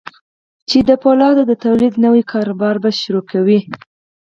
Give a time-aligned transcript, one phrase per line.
[0.69, 2.89] چې د پولادو د توليد نوي کاروبار به
[3.29, 3.59] پيلوي.